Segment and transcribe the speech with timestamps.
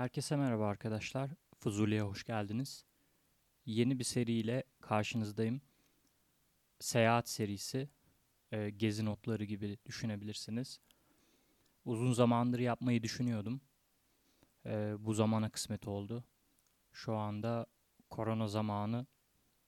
[0.00, 1.30] Herkese merhaba arkadaşlar.
[1.58, 2.84] Fuzuli'ye hoş geldiniz.
[3.66, 5.60] Yeni bir seriyle karşınızdayım.
[6.78, 7.88] Seyahat serisi.
[8.52, 10.80] E, gezi notları gibi düşünebilirsiniz.
[11.84, 13.60] Uzun zamandır yapmayı düşünüyordum.
[14.66, 16.24] E, bu zamana kısmet oldu.
[16.92, 17.66] Şu anda
[18.10, 19.06] korona zamanı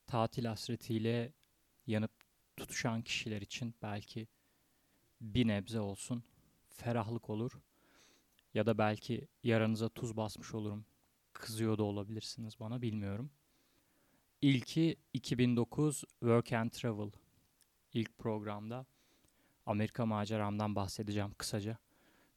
[0.06, 1.32] tatil hasretiyle
[1.86, 2.12] yanıp
[2.56, 4.28] tutuşan kişiler için belki
[5.20, 6.24] bir nebze olsun
[6.68, 7.60] ferahlık olur.
[8.54, 10.84] Ya da belki yaranıza tuz basmış olurum.
[11.32, 13.30] Kızıyor da olabilirsiniz bana bilmiyorum.
[14.42, 17.10] İlki 2009 Work and Travel.
[17.92, 18.86] İlk programda
[19.66, 21.78] Amerika maceramdan bahsedeceğim kısaca.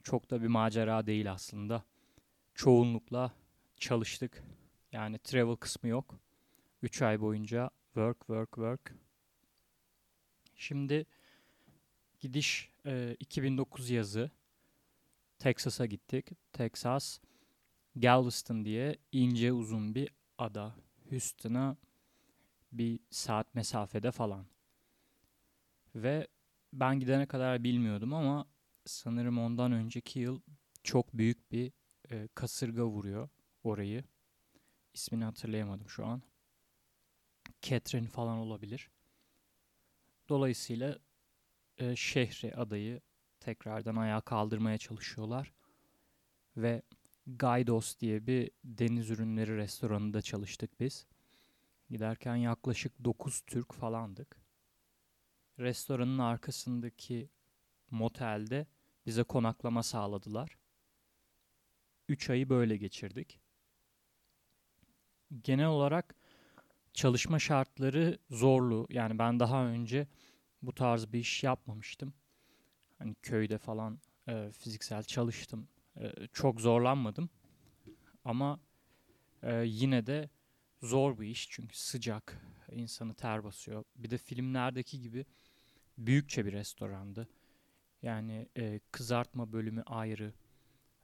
[0.03, 1.83] Çok da bir macera değil aslında.
[2.55, 3.31] Çoğunlukla
[3.77, 4.43] çalıştık.
[4.91, 6.19] Yani travel kısmı yok.
[6.81, 8.95] 3 ay boyunca work work work.
[10.55, 11.05] Şimdi
[12.19, 14.31] gidiş e, 2009 yazı.
[15.39, 16.31] Texas'a gittik.
[16.53, 17.19] Texas,
[17.95, 20.75] Galveston diye ince uzun bir ada.
[21.09, 21.77] Houston'a
[22.71, 24.45] bir saat mesafede falan.
[25.95, 26.27] Ve
[26.73, 28.45] ben gidene kadar bilmiyordum ama
[28.85, 30.41] sanırım ondan önceki yıl
[30.83, 31.71] çok büyük bir
[32.11, 33.29] e, kasırga vuruyor
[33.63, 34.03] orayı.
[34.93, 36.21] İsmini hatırlayamadım şu an.
[37.61, 38.89] Catherine falan olabilir.
[40.29, 40.99] Dolayısıyla
[41.77, 43.01] e, şehri, adayı
[43.45, 45.53] tekrardan ayağa kaldırmaya çalışıyorlar.
[46.57, 46.81] Ve
[47.27, 51.07] Gaydos diye bir deniz ürünleri restoranında çalıştık biz.
[51.89, 54.37] Giderken yaklaşık 9 Türk falandık.
[55.59, 57.29] Restoranın arkasındaki
[57.91, 58.67] motelde
[59.05, 60.57] bize konaklama sağladılar.
[62.09, 63.39] 3 ayı böyle geçirdik.
[65.41, 66.15] Genel olarak
[66.93, 68.87] çalışma şartları zorlu.
[68.89, 70.07] Yani ben daha önce
[70.61, 72.13] bu tarz bir iş yapmamıştım.
[72.99, 75.67] Hani köyde falan e, fiziksel çalıştım.
[75.99, 77.29] E, çok zorlanmadım.
[78.25, 78.59] Ama
[79.43, 80.29] e, yine de
[80.81, 83.83] zor bir iş çünkü sıcak, insanı ter basıyor.
[83.95, 85.25] Bir de filmlerdeki gibi
[85.97, 87.27] büyükçe bir restorandı.
[88.01, 90.33] Yani e, kızartma bölümü ayrı,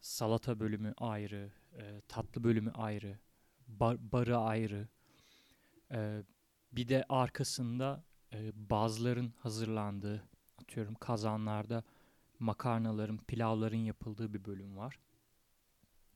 [0.02, 3.20] salata bölümü ayrı, e, tatlı bölümü ayrı,
[3.68, 4.88] bar, barı ayrı.
[5.92, 6.24] E,
[6.72, 8.04] bir de arkasında
[8.34, 10.24] e, bazların hazırlandığı
[10.62, 11.84] atıyorum kazanlarda
[12.40, 15.00] makarnaların, pilavların yapıldığı bir bölüm var.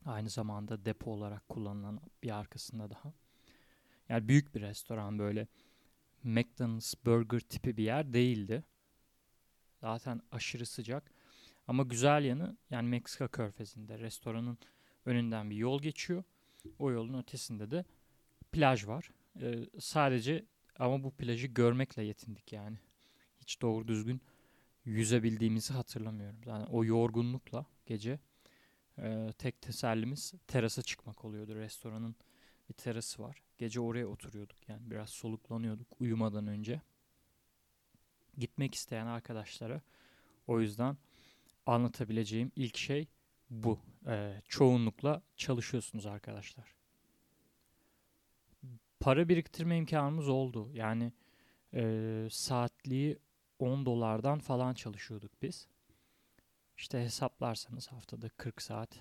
[0.05, 3.13] Aynı zamanda depo olarak kullanılan bir arkasında daha.
[4.09, 5.47] Yani büyük bir restoran böyle
[6.23, 8.63] McDonald's burger tipi bir yer değildi.
[9.81, 11.11] Zaten aşırı sıcak.
[11.67, 14.57] Ama güzel yanı yani Meksika körfezinde restoranın
[15.05, 16.23] önünden bir yol geçiyor.
[16.79, 17.85] O yolun ötesinde de
[18.51, 19.09] plaj var.
[19.41, 20.45] Ee, sadece
[20.79, 22.77] ama bu plajı görmekle yetindik yani.
[23.39, 24.21] Hiç doğru düzgün
[24.85, 26.39] yüzebildiğimizi hatırlamıyorum.
[26.45, 28.19] Yani o yorgunlukla gece
[28.97, 31.55] e, tek tesellimiz terasa çıkmak oluyordu.
[31.55, 32.15] Restoranın
[32.69, 33.41] bir terası var.
[33.57, 34.69] Gece oraya oturuyorduk.
[34.69, 36.81] Yani biraz soluklanıyorduk uyumadan önce.
[38.37, 39.81] Gitmek isteyen arkadaşlara
[40.47, 40.97] o yüzden
[41.65, 43.07] anlatabileceğim ilk şey
[43.49, 43.79] bu.
[44.07, 46.75] E, çoğunlukla çalışıyorsunuz arkadaşlar.
[48.99, 50.69] Para biriktirme imkanımız oldu.
[50.73, 51.11] Yani
[51.73, 53.17] e, saatliği
[53.59, 55.67] 10 dolardan falan çalışıyorduk biz.
[56.77, 58.99] İşte hesaplarsanız haftada 40 saat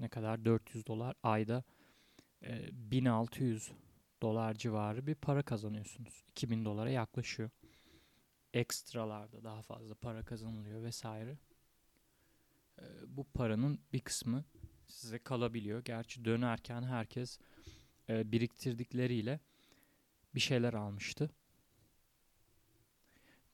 [0.00, 1.64] ne kadar 400 dolar ayda
[2.42, 3.72] e, 1600
[4.22, 6.24] dolar civarı bir para kazanıyorsunuz.
[6.28, 7.50] 2000 dolara yaklaşıyor.
[8.54, 11.38] Ekstralarda daha fazla para kazanılıyor vesaire.
[12.78, 14.44] E, bu paranın bir kısmı
[14.88, 15.84] size kalabiliyor.
[15.84, 17.38] Gerçi dönerken herkes
[18.08, 19.40] e, biriktirdikleriyle
[20.34, 21.30] bir şeyler almıştı.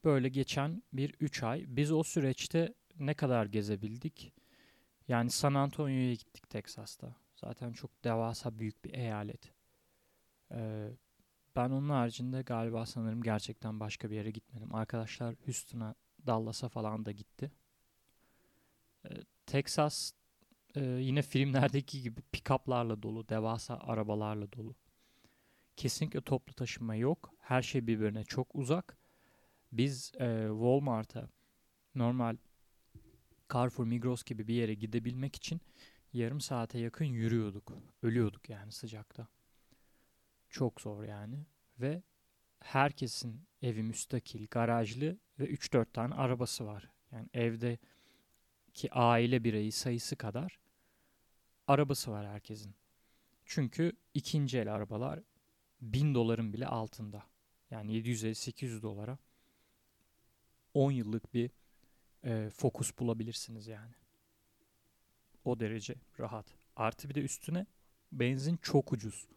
[0.04, 1.64] Böyle geçen bir 3 ay.
[1.68, 4.32] Biz o süreçte ne kadar gezebildik?
[5.08, 7.16] Yani San Antonio'ya gittik Teksas'ta.
[7.36, 9.52] Zaten çok devasa büyük bir eyalet.
[10.52, 10.90] Ee,
[11.56, 14.74] ben onun haricinde galiba sanırım gerçekten başka bir yere gitmedim.
[14.74, 15.94] Arkadaşlar Houston'a,
[16.26, 17.52] Dallas'a falan da gitti.
[19.04, 19.08] Ee,
[19.46, 20.12] Texas
[20.74, 24.74] e, yine filmlerdeki gibi pick-up'larla dolu, devasa arabalarla dolu.
[25.76, 27.34] Kesinlikle toplu taşıma yok.
[27.38, 28.99] Her şey birbirine çok uzak.
[29.72, 31.28] Biz e, Walmart'a
[31.94, 32.36] normal
[33.52, 35.60] Carrefour, Migros gibi bir yere gidebilmek için
[36.12, 37.72] yarım saate yakın yürüyorduk.
[38.02, 39.28] Ölüyorduk yani sıcakta.
[40.48, 41.46] Çok zor yani.
[41.80, 42.02] Ve
[42.60, 46.90] herkesin evi müstakil, garajlı ve 3-4 tane arabası var.
[47.12, 47.78] Yani evde
[48.74, 50.58] ki aile bireyi sayısı kadar
[51.66, 52.74] arabası var herkesin.
[53.44, 55.20] Çünkü ikinci el arabalar
[55.80, 57.22] 1000 doların bile altında.
[57.70, 59.18] Yani 750-800 dolara
[60.74, 61.50] 10 yıllık bir
[62.24, 63.94] e, fokus bulabilirsiniz yani.
[65.44, 66.46] O derece rahat.
[66.76, 67.66] Artı bir de üstüne
[68.12, 69.28] benzin çok ucuz.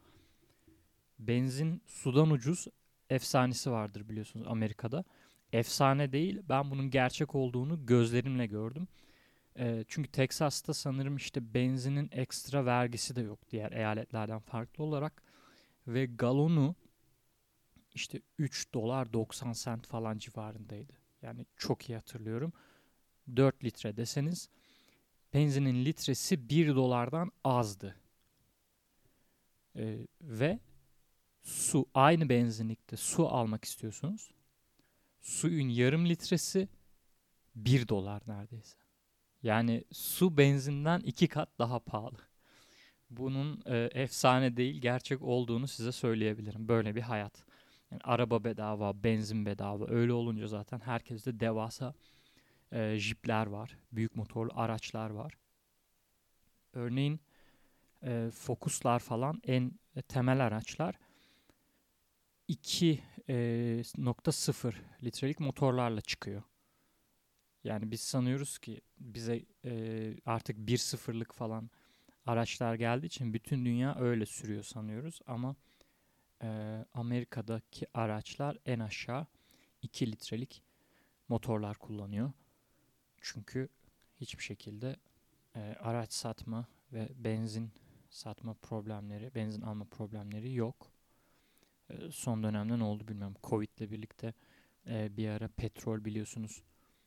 [1.19, 2.67] Benzin sudan ucuz
[3.09, 5.03] efsanesi vardır biliyorsunuz Amerika'da.
[5.53, 6.41] Efsane değil.
[6.49, 8.87] Ben bunun gerçek olduğunu gözlerimle gördüm.
[9.59, 15.23] E, çünkü Texas'ta sanırım işte benzinin ekstra vergisi de yok diğer eyaletlerden farklı olarak.
[15.87, 16.75] Ve galonu
[17.93, 21.02] işte 3 dolar 90 sent falan civarındaydı.
[21.23, 22.53] Yani çok iyi hatırlıyorum.
[23.35, 24.49] 4 litre deseniz
[25.33, 27.95] benzinin litresi 1 dolardan azdı.
[29.75, 30.59] Ee, ve
[31.41, 34.31] su aynı benzinlikte su almak istiyorsunuz.
[35.21, 36.67] Suyun yarım litresi
[37.55, 38.77] 1 dolar neredeyse.
[39.43, 42.17] Yani su benzinden iki kat daha pahalı.
[43.09, 46.67] Bunun e, efsane değil gerçek olduğunu size söyleyebilirim.
[46.67, 47.43] Böyle bir hayat.
[47.93, 49.89] Yani araba bedava, benzin bedava.
[49.89, 51.93] Öyle olunca zaten herkeste devasa
[52.71, 53.77] e, jipler var.
[53.91, 55.37] Büyük motorlu araçlar var.
[56.73, 57.19] Örneğin
[58.03, 60.95] e, Focus'lar falan en e, temel araçlar
[62.49, 64.73] 2.0 e,
[65.05, 66.43] litrelik motorlarla çıkıyor.
[67.63, 71.69] Yani biz sanıyoruz ki bize e, artık 1.0'lık falan
[72.25, 75.55] araçlar geldiği için bütün dünya öyle sürüyor sanıyoruz ama
[76.43, 76.47] e,
[76.93, 79.27] Amerika'daki araçlar en aşağı
[79.81, 80.63] 2 litrelik
[81.27, 82.31] motorlar kullanıyor.
[83.21, 83.69] Çünkü
[84.21, 84.95] hiçbir şekilde
[85.55, 87.71] e, araç satma ve benzin
[88.09, 90.91] satma problemleri, benzin alma problemleri yok.
[91.89, 93.35] E, son dönemde ne oldu bilmiyorum.
[93.43, 94.33] Covid ile birlikte
[94.87, 96.63] e, bir ara petrol biliyorsunuz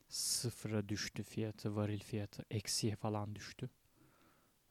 [0.08, 3.70] sıfıra düştü fiyatı, varil fiyatı eksiye falan düştü.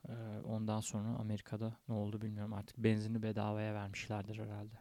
[0.09, 0.13] Ee,
[0.43, 4.75] ondan sonra Amerika'da ne oldu bilmiyorum artık benzini bedavaya vermişlerdir herhalde.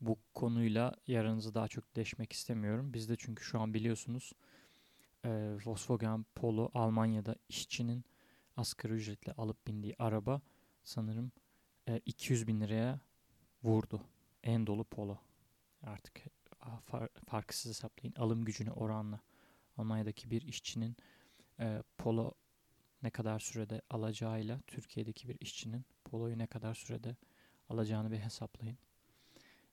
[0.00, 2.94] Bu konuyla yarınızı daha çok deşmek istemiyorum.
[2.94, 4.32] Bizde çünkü şu an biliyorsunuz
[5.24, 8.04] e, Volkswagen Polo Almanya'da işçinin
[8.56, 10.40] asgari ücretle alıp bindiği araba
[10.84, 11.32] sanırım
[11.88, 13.00] e, 200 bin liraya
[13.64, 14.00] vurdu.
[14.42, 15.18] En dolu Polo.
[15.82, 16.24] Artık
[16.86, 18.14] far, farkı siz hesaplayın.
[18.14, 19.20] Alım gücüne oranla
[19.76, 20.96] Almanya'daki bir işçinin
[21.60, 22.32] e, Polo
[23.02, 27.16] ne kadar sürede alacağıyla Türkiye'deki bir işçinin Polo'yu ne kadar sürede
[27.68, 28.78] alacağını bir hesaplayın.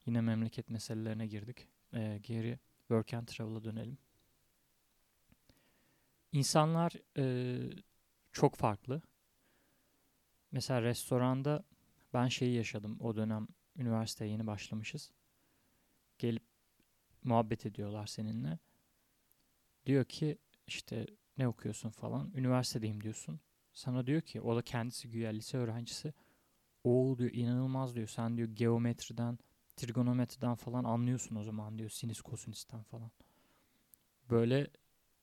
[0.05, 1.67] Yine memleket meselelerine girdik.
[1.93, 3.97] E, geri Work and Travel'a dönelim.
[6.31, 7.57] İnsanlar e,
[8.31, 9.01] çok farklı.
[10.51, 11.63] Mesela restoranda
[12.13, 12.97] ben şeyi yaşadım.
[12.99, 15.11] O dönem üniversiteye yeni başlamışız.
[16.17, 16.43] Gelip
[17.23, 18.59] muhabbet ediyorlar seninle.
[19.85, 20.37] Diyor ki
[20.67, 21.05] işte
[21.37, 22.31] ne okuyorsun falan.
[22.35, 23.39] Üniversitedeyim diyorsun.
[23.73, 26.13] Sana diyor ki o da kendisi güya lise öğrencisi.
[26.83, 28.07] O diyor inanılmaz diyor.
[28.07, 29.39] Sen diyor geometriden,
[29.75, 31.89] trigonometriden falan anlıyorsun o zaman diyor.
[31.89, 33.11] Sinüs kosinüsten falan.
[34.29, 34.67] Böyle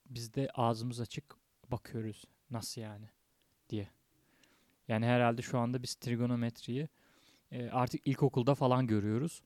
[0.05, 1.35] biz de ağzımız açık
[1.71, 2.25] bakıyoruz.
[2.51, 3.09] Nasıl yani
[3.69, 3.89] diye.
[4.87, 6.89] Yani herhalde şu anda biz trigonometriyi
[7.51, 9.43] e, artık ilkokulda falan görüyoruz.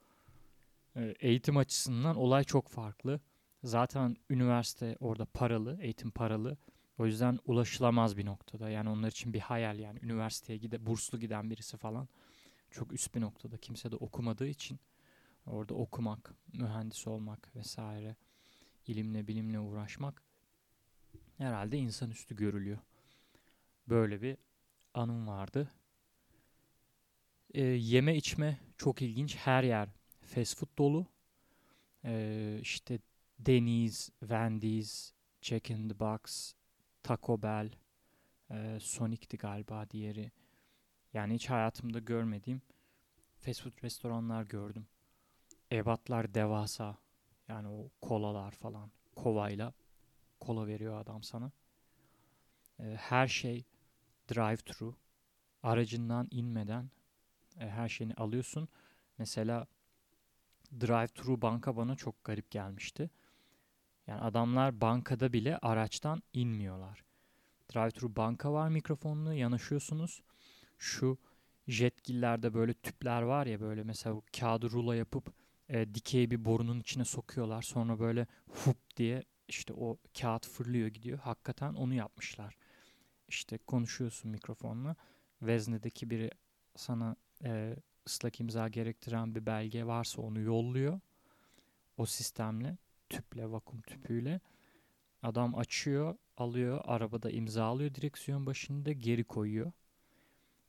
[0.96, 3.20] E, eğitim açısından olay çok farklı.
[3.64, 6.58] Zaten üniversite orada paralı, eğitim paralı.
[6.98, 8.70] O yüzden ulaşılamaz bir noktada.
[8.70, 10.00] Yani onlar için bir hayal yani.
[10.02, 12.08] Üniversiteye gide burslu giden birisi falan
[12.72, 13.58] çok üst bir noktada.
[13.58, 14.80] Kimse de okumadığı için
[15.46, 18.16] orada okumak, mühendis olmak vesaire,
[18.88, 20.24] ilimle bilimle uğraşmak
[21.38, 22.78] herhalde insanüstü görülüyor.
[23.90, 24.38] Böyle bir
[24.94, 25.72] anım vardı.
[27.54, 29.36] E, yeme içme çok ilginç.
[29.36, 29.90] Her yer
[30.22, 31.06] fast food dolu.
[32.06, 33.00] E, işte
[33.40, 36.54] Denny's, Wendy's, Jack in the Box,
[37.04, 37.70] Taco Bell,
[38.52, 40.32] e, Sonic'ti galiba diğeri.
[41.14, 42.62] Yani hiç hayatımda görmediğim
[43.38, 44.88] fast food restoranlar gördüm.
[45.72, 46.98] Ebatlar devasa.
[47.48, 49.74] Yani o kolalar falan kovayla
[50.40, 51.52] kola veriyor adam sana.
[52.80, 53.66] E, her şey
[54.30, 54.96] drive-thru.
[55.64, 56.90] Aracından inmeden
[57.60, 58.68] e, her şeyini alıyorsun.
[59.18, 59.68] Mesela
[60.80, 63.10] drive-thru banka bana çok garip gelmişti.
[64.08, 67.04] Yani adamlar bankada bile araçtan inmiyorlar.
[67.74, 70.22] Drive-thru banka var mikrofonlu yanaşıyorsunuz.
[70.78, 71.18] Şu
[71.68, 75.34] jetgillerde böyle tüpler var ya böyle mesela kağıdı rulo yapıp
[75.70, 77.62] e, dikey bir borunun içine sokuyorlar.
[77.62, 81.20] Sonra böyle hup diye işte o kağıt fırlıyor gidiyor.
[81.20, 82.58] Hakikaten onu yapmışlar.
[83.28, 84.96] İşte konuşuyorsun mikrofonla.
[85.42, 86.32] Vezne'deki biri
[86.76, 87.76] sana e,
[88.08, 91.00] ıslak imza gerektiren bir belge varsa onu yolluyor.
[91.98, 92.78] O sistemle
[93.10, 94.40] tüple, vakum tüpüyle.
[95.24, 99.72] Adam açıyor, alıyor, arabada imza alıyor direksiyon başında geri koyuyor.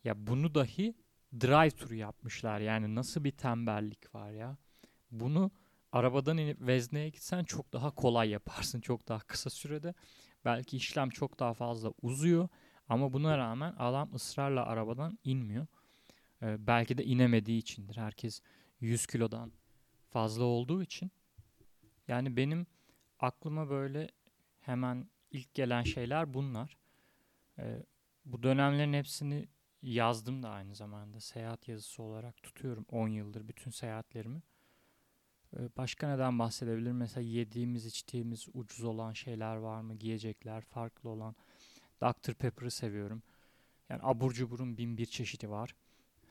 [0.05, 0.95] Ya bunu dahi
[1.41, 2.61] drive turu yapmışlar.
[2.61, 4.57] Yani nasıl bir tembellik var ya.
[5.11, 5.51] Bunu
[5.93, 8.81] arabadan inip vezneye gitsen çok daha kolay yaparsın.
[8.81, 9.95] Çok daha kısa sürede.
[10.45, 12.49] Belki işlem çok daha fazla uzuyor.
[12.89, 15.67] Ama buna rağmen adam ısrarla arabadan inmiyor.
[16.43, 17.97] Ee, belki de inemediği içindir.
[17.97, 18.41] Herkes
[18.81, 19.53] 100 kilodan
[20.11, 21.11] fazla olduğu için.
[22.09, 22.67] Yani benim
[23.19, 24.09] aklıma böyle
[24.61, 26.77] hemen ilk gelen şeyler bunlar.
[27.59, 27.83] Ee,
[28.25, 29.49] bu dönemlerin hepsini
[29.83, 31.21] yazdım da aynı zamanda.
[31.21, 34.43] Seyahat yazısı olarak tutuyorum 10 yıldır bütün seyahatlerimi.
[35.57, 36.97] Ee, başka neden bahsedebilirim?
[36.97, 39.95] Mesela yediğimiz, içtiğimiz ucuz olan şeyler var mı?
[39.95, 41.37] Giyecekler, farklı olan.
[42.03, 42.35] Dr.
[42.35, 43.23] Pepper'ı seviyorum.
[43.89, 45.75] Yani abur cuburun bin bir çeşidi var.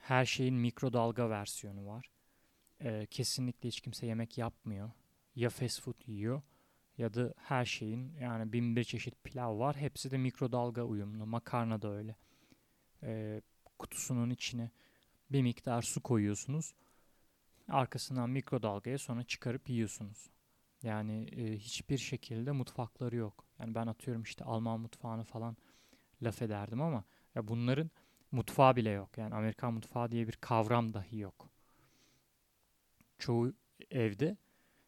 [0.01, 2.12] Her şeyin mikrodalga versiyonu var.
[2.81, 4.91] Ee, kesinlikle hiç kimse yemek yapmıyor.
[5.38, 6.41] Ya fast food yiyor
[6.98, 9.75] ya da her şeyin yani bin bir çeşit pilav var.
[9.75, 11.25] Hepsi de mikrodalga uyumlu.
[11.25, 12.15] Makarna da öyle.
[13.03, 13.41] Ee,
[13.79, 14.72] kutusunun içine
[15.32, 16.74] bir miktar su koyuyorsunuz.
[17.67, 20.29] Arkasından mikrodalgaya sonra çıkarıp yiyorsunuz.
[20.84, 23.46] Yani e, hiçbir şekilde mutfakları yok.
[23.60, 25.58] Yani ben atıyorum işte Alman mutfağını falan
[26.22, 27.03] laf ederdim ama
[27.36, 27.91] ya bunların
[28.32, 29.17] mutfağı bile yok.
[29.17, 31.50] Yani Amerikan mutfağı diye bir kavram dahi yok.
[33.20, 33.53] Çoğu
[33.91, 34.38] evde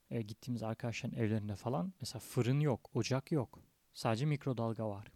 [0.09, 3.59] e, gittiğimiz arkadaşların evlerinde falan mesela fırın yok, ocak yok.
[3.93, 5.11] Sadece mikrodalga var.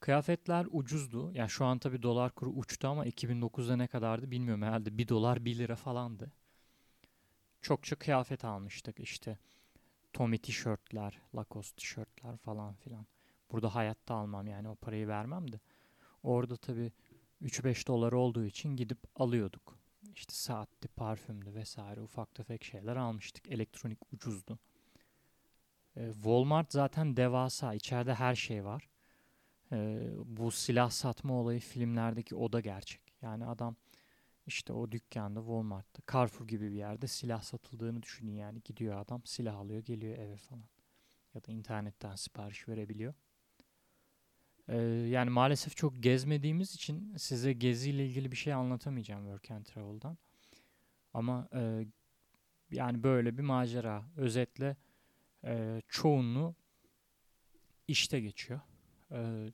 [0.00, 1.32] Kıyafetler ucuzdu.
[1.32, 4.62] Yani şu an tabii dolar kuru uçtu ama 2009'da ne kadardı bilmiyorum.
[4.62, 6.32] Herhalde 1 dolar 1 lira falandı.
[7.62, 9.38] Çokça kıyafet almıştık işte.
[10.12, 13.06] Tommy tişörtler, Lacoste tişörtler falan filan.
[13.52, 15.60] Burada hayatta almam yani o parayı vermem de.
[16.22, 16.92] Orada tabii
[17.42, 19.78] 3-5 dolar olduğu için gidip alıyorduk.
[20.16, 23.48] İşte saatti, parfümdü vesaire ufak tefek şeyler almıştık.
[23.48, 24.58] Elektronik ucuzdu.
[25.96, 27.74] Ee, Walmart zaten devasa.
[27.74, 28.88] İçeride her şey var.
[29.72, 33.00] Ee, bu silah satma olayı filmlerdeki o da gerçek.
[33.22, 33.76] Yani adam
[34.46, 38.60] işte o dükkanda Walmart'ta Carrefour gibi bir yerde silah satıldığını düşünün yani.
[38.64, 40.68] Gidiyor adam silah alıyor geliyor eve falan.
[41.34, 43.14] Ya da internetten sipariş verebiliyor.
[44.68, 44.76] Ee,
[45.10, 50.18] yani maalesef çok gezmediğimiz için size geziyle ilgili bir şey anlatamayacağım Work and Travel'dan.
[51.14, 51.86] Ama e,
[52.70, 54.04] yani böyle bir macera.
[54.16, 54.76] Özetle
[55.44, 56.54] e, çoğunluğu
[57.88, 58.60] işte geçiyor.
[59.10, 59.52] E,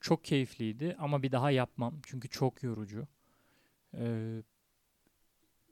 [0.00, 3.06] çok keyifliydi ama bir daha yapmam çünkü çok yorucu.
[3.94, 4.36] E,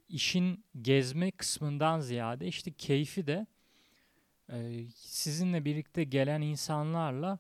[0.09, 3.47] işin gezme kısmından ziyade işte keyfi de
[4.53, 7.39] e, sizinle birlikte gelen insanlarla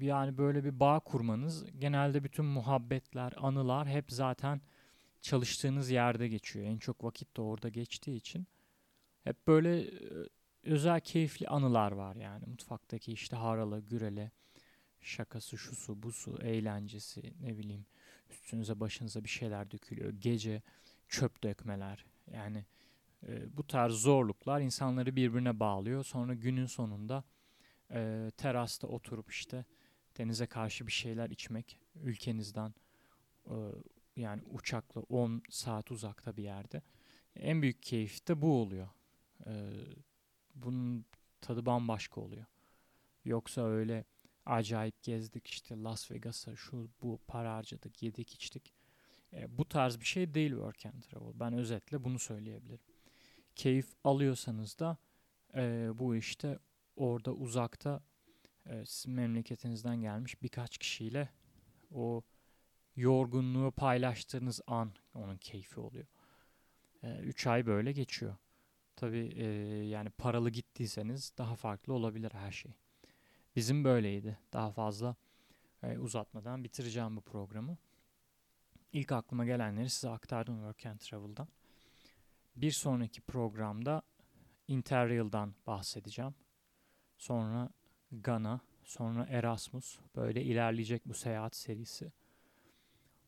[0.00, 4.60] yani böyle bir bağ kurmanız genelde bütün muhabbetler, anılar hep zaten
[5.20, 6.66] çalıştığınız yerde geçiyor.
[6.66, 8.46] En çok vakit de orada geçtiği için
[9.24, 9.90] hep böyle
[10.62, 14.30] özel keyifli anılar var yani mutfaktaki işte haralı, gürele,
[15.00, 17.86] şakası, şusu, busu, eğlencesi, ne bileyim
[18.30, 20.12] üstünüze başınıza bir şeyler dökülüyor.
[20.12, 20.62] Gece
[21.08, 22.64] çöp dökmeler yani
[23.28, 26.04] e, bu tarz zorluklar insanları birbirine bağlıyor.
[26.04, 27.24] Sonra günün sonunda
[27.90, 29.64] e, terasta oturup işte
[30.18, 32.74] denize karşı bir şeyler içmek ülkenizden
[33.46, 33.54] e,
[34.16, 36.82] yani uçakla 10 saat uzakta bir yerde
[37.36, 38.88] en büyük keyif de bu oluyor.
[39.46, 39.70] E,
[40.54, 41.04] bunun
[41.40, 42.46] tadı bambaşka oluyor.
[43.24, 44.04] Yoksa öyle
[44.46, 48.74] acayip gezdik işte Las Vegas'a şu bu para harcadık yedik içtik.
[49.32, 51.40] E, bu tarz bir şey değil work and travel.
[51.40, 52.80] Ben özetle bunu söyleyebilirim.
[53.56, 54.96] Keyif alıyorsanız da
[55.54, 56.58] e, bu işte
[56.98, 58.00] orada uzakta
[58.66, 61.28] e, sizin memleketinizden gelmiş birkaç kişiyle
[61.94, 62.22] o
[62.96, 66.06] yorgunluğu paylaştığınız an onun keyfi oluyor.
[67.02, 68.36] 3 e, ay böyle geçiyor.
[68.96, 69.44] Tabi e,
[69.84, 72.72] yani paralı gittiyseniz daha farklı olabilir her şey.
[73.56, 74.38] Bizim böyleydi.
[74.52, 75.16] Daha fazla
[75.82, 77.76] e, uzatmadan bitireceğim bu programı.
[78.92, 81.48] İlk aklıma gelenleri size aktardım Work and Travel'dan.
[82.56, 84.02] Bir sonraki programda
[84.68, 86.34] Interrail'dan bahsedeceğim.
[87.18, 87.70] Sonra
[88.12, 89.98] Gana, sonra Erasmus.
[90.16, 92.12] Böyle ilerleyecek bu seyahat serisi.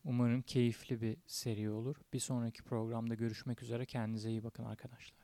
[0.05, 1.97] Umarım keyifli bir seri olur.
[2.13, 3.87] Bir sonraki programda görüşmek üzere.
[3.87, 5.20] Kendinize iyi bakın arkadaşlar.